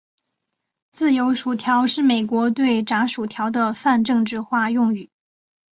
[0.89, 5.11] 自由薯条是美国对炸薯条的泛政治化用语。